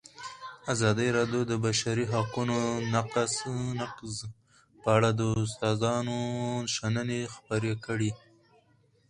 [0.73, 2.57] ازادي راډیو د د بشري حقونو
[2.93, 3.33] نقض
[4.81, 6.19] په اړه د استادانو
[6.75, 8.11] شننې خپرې کړي.